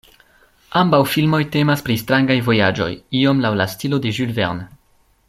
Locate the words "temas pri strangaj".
1.57-2.39